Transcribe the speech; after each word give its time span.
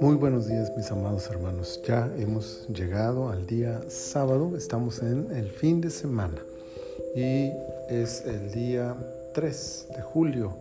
Muy 0.00 0.16
buenos 0.16 0.48
días 0.48 0.72
mis 0.76 0.90
amados 0.90 1.28
hermanos. 1.30 1.80
Ya 1.86 2.10
hemos 2.18 2.66
llegado 2.68 3.28
al 3.28 3.46
día 3.46 3.80
sábado, 3.88 4.56
estamos 4.56 5.02
en 5.02 5.30
el 5.30 5.50
fin 5.50 5.80
de 5.80 5.90
semana 5.90 6.42
y 7.14 7.52
es 7.88 8.24
el 8.24 8.50
día 8.50 8.96
3 9.34 9.86
de 9.96 10.02
julio 10.02 10.56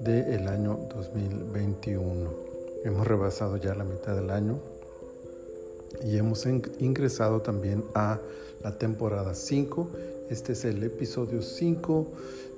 del 0.00 0.46
año 0.48 0.78
2021. 0.94 2.30
Hemos 2.84 3.06
rebasado 3.06 3.56
ya 3.56 3.74
la 3.74 3.84
mitad 3.84 4.14
del 4.14 4.30
año 4.30 4.60
y 6.04 6.16
hemos 6.16 6.46
ingresado 6.46 7.40
también 7.40 7.84
a 7.94 8.18
la 8.62 8.78
temporada 8.78 9.34
5. 9.34 9.90
Este 10.30 10.52
es 10.52 10.64
el 10.64 10.82
episodio 10.82 11.42
5 11.42 12.06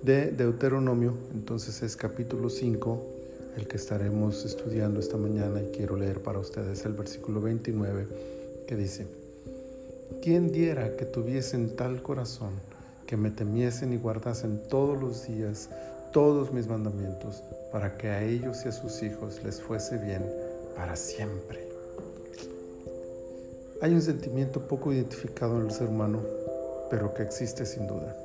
de 0.02 0.30
Deuteronomio, 0.30 1.14
entonces 1.32 1.82
es 1.82 1.96
capítulo 1.96 2.50
5 2.50 3.14
el 3.56 3.68
que 3.68 3.76
estaremos 3.76 4.44
estudiando 4.44 5.00
esta 5.00 5.16
mañana 5.16 5.62
y 5.62 5.76
quiero 5.76 5.96
leer 5.96 6.20
para 6.20 6.40
ustedes 6.40 6.84
el 6.84 6.92
versículo 6.92 7.40
29 7.40 8.06
que 8.66 8.76
dice, 8.76 9.06
¿quién 10.22 10.50
diera 10.50 10.96
que 10.96 11.04
tuviesen 11.04 11.76
tal 11.76 12.02
corazón 12.02 12.50
que 13.06 13.16
me 13.16 13.30
temiesen 13.30 13.92
y 13.92 13.96
guardasen 13.96 14.62
todos 14.68 15.00
los 15.00 15.26
días 15.26 15.68
todos 16.12 16.52
mis 16.52 16.68
mandamientos 16.68 17.42
para 17.72 17.96
que 17.96 18.08
a 18.08 18.22
ellos 18.22 18.64
y 18.64 18.68
a 18.68 18.72
sus 18.72 19.02
hijos 19.02 19.42
les 19.44 19.60
fuese 19.60 19.98
bien 19.98 20.24
para 20.76 20.96
siempre? 20.96 21.73
Hay 23.80 23.92
un 23.92 24.02
sentimiento 24.02 24.60
poco 24.60 24.92
identificado 24.92 25.60
en 25.60 25.66
el 25.66 25.72
ser 25.72 25.88
humano, 25.88 26.20
pero 26.90 27.12
que 27.12 27.22
existe 27.22 27.66
sin 27.66 27.86
duda. 27.86 28.16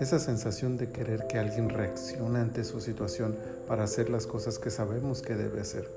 Esa 0.00 0.18
sensación 0.18 0.76
de 0.76 0.90
querer 0.90 1.26
que 1.26 1.38
alguien 1.38 1.68
reaccione 1.68 2.38
ante 2.38 2.64
su 2.64 2.80
situación 2.80 3.36
para 3.66 3.84
hacer 3.84 4.08
las 4.08 4.26
cosas 4.26 4.58
que 4.58 4.70
sabemos 4.70 5.22
que 5.22 5.34
debe 5.34 5.60
hacer. 5.60 5.88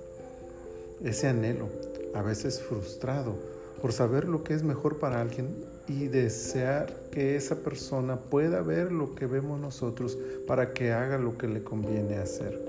Ese 1.03 1.27
anhelo, 1.27 1.69
a 2.13 2.21
veces 2.21 2.59
frustrado, 2.59 3.35
por 3.81 3.93
saber 3.93 4.27
lo 4.27 4.43
que 4.43 4.53
es 4.53 4.63
mejor 4.63 4.99
para 4.99 5.21
alguien 5.21 5.55
y 5.87 6.07
desear 6.07 6.93
que 7.11 7.35
esa 7.35 7.55
persona 7.55 8.17
pueda 8.17 8.61
ver 8.61 8.91
lo 8.91 9.15
que 9.15 9.25
vemos 9.25 9.59
nosotros 9.59 10.17
para 10.45 10.73
que 10.73 10.91
haga 10.91 11.17
lo 11.17 11.37
que 11.37 11.47
le 11.47 11.63
conviene 11.63 12.17
hacer. 12.17 12.59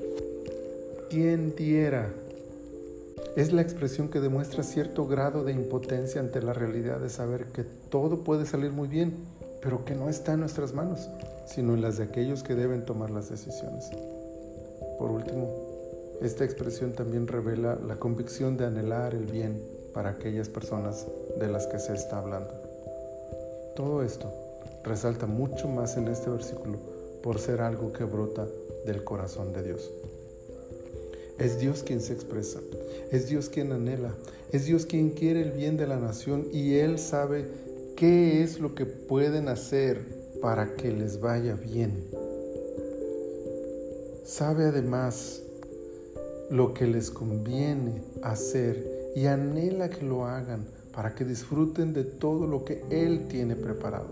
¿Quién 1.11 1.55
diera? 1.55 2.09
Es 3.37 3.53
la 3.53 3.63
expresión 3.63 4.09
que 4.09 4.21
demuestra 4.21 4.63
cierto 4.63 5.07
grado 5.07 5.45
de 5.45 5.53
impotencia 5.53 6.21
ante 6.21 6.43
la 6.43 6.53
realidad 6.53 7.01
de 7.01 7.09
saber 7.09 7.47
que 7.47 7.65
todo 7.65 8.25
puede 8.25 8.47
salir 8.47 8.73
muy 8.73 8.89
bien 8.89 9.15
pero 9.63 9.85
que 9.85 9.95
no 9.95 10.11
está 10.11 10.35
en 10.35 10.41
nuestras 10.41 10.75
manos, 10.75 11.09
sino 11.47 11.75
en 11.75 11.81
las 11.81 11.97
de 11.97 12.05
aquellos 12.05 12.43
que 12.43 12.57
deben 12.57 12.85
tomar 12.85 13.11
las 13.11 13.31
decisiones. 13.31 13.91
Por 14.99 15.11
último, 15.11 15.49
esta 16.21 16.45
expresión 16.45 16.93
también 16.93 17.29
revela 17.29 17.77
la 17.77 17.97
convicción 17.97 18.57
de 18.57 18.67
anhelar 18.67 19.15
el 19.15 19.27
bien 19.27 19.63
para 19.95 20.11
aquellas 20.11 20.49
personas 20.49 21.07
de 21.39 21.49
las 21.49 21.67
que 21.69 21.79
se 21.79 21.95
está 21.95 22.19
hablando. 22.19 22.53
Todo 23.77 24.03
esto 24.03 24.33
resalta 24.85 25.27
mucho 25.27 25.69
más 25.69 25.97
en 25.97 26.09
este 26.09 26.29
versículo 26.29 26.79
por 27.23 27.39
ser 27.39 27.61
algo 27.61 27.93
que 27.93 28.05
brota 28.05 28.47
del 28.85 29.05
corazón 29.05 29.53
de 29.53 29.63
Dios. 29.63 29.91
Es 31.43 31.59
Dios 31.59 31.83
quien 31.83 32.01
se 32.01 32.13
expresa, 32.13 32.61
es 33.11 33.27
Dios 33.27 33.49
quien 33.49 33.73
anhela, 33.73 34.15
es 34.53 34.65
Dios 34.65 34.87
quien 34.87 35.11
quiere 35.11 35.43
el 35.43 35.51
bien 35.51 35.77
de 35.77 35.89
la 35.89 35.97
nación 35.97 36.47
y 36.53 36.75
Él 36.75 37.01
sabe 37.01 37.49
qué 37.97 38.45
es 38.45 38.61
lo 38.61 38.77
que 38.77 38.87
pueden 38.87 39.49
hacer 39.49 40.07
para 40.41 40.77
que 40.77 40.93
les 40.93 41.19
vaya 41.19 41.55
bien. 41.57 42.07
Sabe 44.25 44.67
además 44.67 45.43
lo 46.49 46.75
que 46.75 46.87
les 46.87 47.11
conviene 47.11 48.05
hacer 48.23 49.11
y 49.17 49.27
anhela 49.27 49.91
que 49.91 50.07
lo 50.07 50.27
hagan 50.27 50.65
para 50.93 51.17
que 51.17 51.25
disfruten 51.25 51.93
de 51.93 52.05
todo 52.05 52.47
lo 52.47 52.65
que 52.65 52.85
Él 52.89 53.27
tiene 53.27 53.57
preparado. 53.57 54.11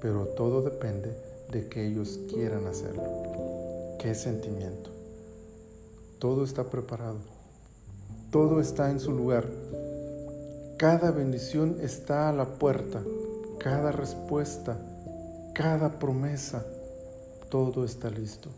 Pero 0.00 0.26
todo 0.28 0.62
depende 0.62 1.10
de 1.50 1.66
que 1.68 1.84
ellos 1.84 2.20
quieran 2.32 2.68
hacerlo. 2.68 3.96
¿Qué 3.98 4.14
sentimiento? 4.14 4.93
Todo 6.24 6.42
está 6.42 6.64
preparado. 6.64 7.18
Todo 8.30 8.58
está 8.58 8.90
en 8.90 8.98
su 8.98 9.12
lugar 9.12 9.44
cada 10.76 11.12
bendición 11.12 11.78
está 11.80 12.28
a 12.28 12.32
la 12.32 12.44
puerta, 12.44 13.02
cada 13.58 13.92
respuesta, 13.92 14.76
cada 15.54 15.98
promesa, 15.98 16.66
todo 17.48 17.84
está 17.84 18.10
listo. 18.10 18.50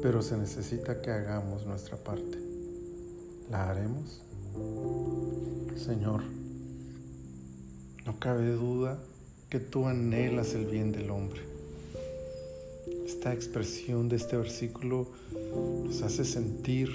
Pero 0.00 0.20
se 0.20 0.36
necesita 0.36 1.00
que 1.00 1.10
hagamos 1.10 1.66
nuestra 1.66 1.96
parte. 1.96 2.38
¿La 3.50 3.70
haremos? 3.70 4.22
Señor, 5.76 6.22
no 8.04 8.18
cabe 8.20 8.50
duda 8.52 8.98
que 9.48 9.60
tú 9.60 9.86
anhelas 9.86 10.54
el 10.54 10.66
bien 10.66 10.92
del 10.92 11.10
hombre. 11.10 11.40
Esta 13.08 13.32
expresión 13.32 14.10
de 14.10 14.16
este 14.16 14.36
versículo 14.36 15.06
nos 15.82 16.02
hace 16.02 16.26
sentir 16.26 16.90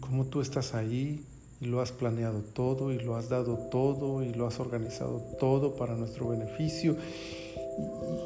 cómo 0.00 0.24
tú 0.24 0.40
estás 0.40 0.74
ahí 0.74 1.22
y 1.60 1.66
lo 1.66 1.82
has 1.82 1.92
planeado 1.92 2.40
todo 2.54 2.90
y 2.90 2.98
lo 2.98 3.14
has 3.14 3.28
dado 3.28 3.58
todo 3.70 4.22
y 4.22 4.32
lo 4.32 4.46
has 4.46 4.58
organizado 4.58 5.20
todo 5.38 5.76
para 5.76 5.96
nuestro 5.96 6.30
beneficio 6.30 6.96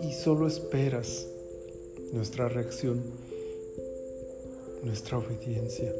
y, 0.04 0.12
solo 0.12 0.46
esperas 0.46 1.26
nuestra 2.12 2.48
reacción, 2.48 3.02
nuestra 4.84 5.18
obediencia, 5.18 5.92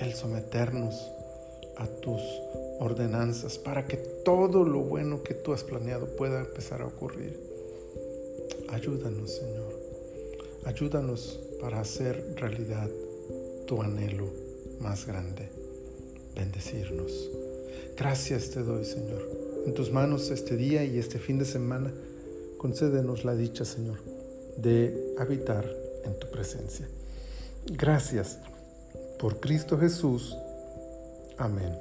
el 0.00 0.12
someternos 0.12 1.10
a 1.78 1.86
tus 1.86 2.20
ordenanzas 2.78 3.56
para 3.56 3.86
que 3.86 3.96
todo 3.96 4.64
lo 4.64 4.80
bueno 4.80 5.22
que 5.22 5.32
tú 5.32 5.54
has 5.54 5.64
planeado 5.64 6.14
pueda 6.14 6.40
empezar 6.40 6.82
a 6.82 6.86
ocurrir. 6.86 7.59
Ayúdanos, 8.72 9.34
Señor. 9.34 9.80
Ayúdanos 10.64 11.40
para 11.60 11.80
hacer 11.80 12.34
realidad 12.36 12.88
tu 13.66 13.82
anhelo 13.82 14.28
más 14.80 15.06
grande, 15.06 15.48
bendecirnos. 16.34 17.30
Gracias 17.96 18.50
te 18.50 18.62
doy, 18.62 18.84
Señor. 18.84 19.28
En 19.66 19.74
tus 19.74 19.92
manos 19.92 20.30
este 20.30 20.56
día 20.56 20.84
y 20.84 20.98
este 20.98 21.18
fin 21.18 21.38
de 21.38 21.44
semana, 21.44 21.92
concédenos 22.58 23.24
la 23.24 23.34
dicha, 23.34 23.64
Señor, 23.64 23.98
de 24.56 25.14
habitar 25.18 25.68
en 26.04 26.18
tu 26.18 26.30
presencia. 26.30 26.88
Gracias 27.66 28.38
por 29.18 29.40
Cristo 29.40 29.78
Jesús. 29.78 30.36
Amén. 31.36 31.76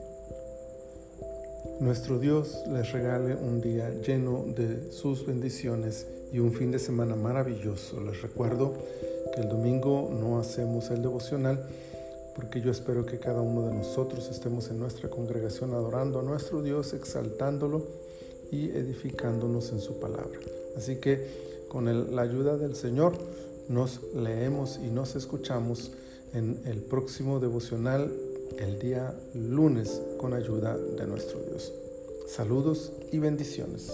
Nuestro 1.79 2.19
Dios 2.19 2.63
les 2.71 2.91
regale 2.91 3.35
un 3.35 3.61
día 3.61 3.89
lleno 4.01 4.45
de 4.55 4.91
sus 4.91 5.25
bendiciones 5.25 6.05
y 6.31 6.39
un 6.39 6.53
fin 6.53 6.71
de 6.71 6.79
semana 6.79 7.15
maravilloso. 7.15 8.01
Les 8.01 8.21
recuerdo 8.21 8.73
que 9.33 9.41
el 9.41 9.49
domingo 9.49 10.09
no 10.19 10.39
hacemos 10.39 10.89
el 10.89 11.01
devocional 11.01 11.65
porque 12.35 12.61
yo 12.61 12.71
espero 12.71 13.05
que 13.05 13.19
cada 13.19 13.41
uno 13.41 13.67
de 13.67 13.73
nosotros 13.73 14.29
estemos 14.29 14.69
en 14.69 14.79
nuestra 14.79 15.09
congregación 15.09 15.73
adorando 15.73 16.19
a 16.19 16.23
nuestro 16.23 16.61
Dios, 16.61 16.93
exaltándolo 16.93 17.83
y 18.51 18.69
edificándonos 18.69 19.71
en 19.71 19.81
su 19.81 19.99
palabra. 19.99 20.39
Así 20.77 20.97
que 20.97 21.65
con 21.67 22.15
la 22.15 22.21
ayuda 22.21 22.57
del 22.57 22.75
Señor 22.75 23.13
nos 23.67 24.01
leemos 24.15 24.79
y 24.83 24.89
nos 24.89 25.15
escuchamos 25.15 25.91
en 26.33 26.61
el 26.65 26.77
próximo 26.77 27.39
devocional 27.39 28.11
el 28.57 28.79
día 28.79 29.13
lunes 29.33 30.01
con 30.17 30.33
ayuda 30.33 30.77
de 30.77 31.05
nuestro 31.07 31.39
Dios. 31.41 31.73
Saludos 32.27 32.91
y 33.11 33.19
bendiciones. 33.19 33.91